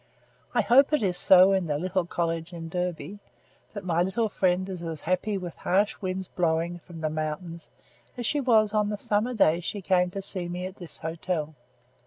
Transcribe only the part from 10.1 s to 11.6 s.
see me at this hotel.